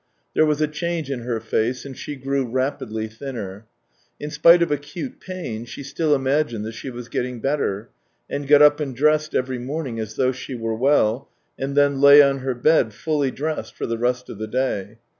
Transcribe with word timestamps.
There 0.33 0.47
was 0.47 0.61
a 0.61 0.67
change 0.67 1.11
in 1.11 1.19
her 1.19 1.39
face, 1.39 1.85
and 1.85 1.95
she 1.95 2.15
grew 2.15 2.43
rapidly 2.43 3.07
thinner. 3.07 3.67
In 4.19 4.31
spite 4.31 4.63
of 4.63 4.71
acute 4.71 5.19
pain 5.19 5.63
she 5.63 5.83
still 5.83 6.15
imagined 6.15 6.65
that 6.65 6.71
she 6.71 6.89
was 6.89 7.07
getting 7.07 7.39
better, 7.39 7.91
and 8.27 8.47
got 8.47 8.63
up 8.63 8.79
and 8.79 8.95
dressed 8.95 9.35
every 9.35 9.59
morning 9.59 9.99
as 9.99 10.15
though 10.15 10.31
she 10.31 10.55
were 10.55 10.73
well, 10.75 11.29
and 11.59 11.77
then 11.77 12.01
lay 12.01 12.19
on 12.19 12.39
her 12.39 12.55
bed, 12.55 12.95
fully 12.95 13.29
dressed, 13.29 13.75
for 13.75 13.85
the 13.85 13.99
rest 13.99 14.27
of 14.27 14.39
the 14.39 14.47
day. 14.47 14.97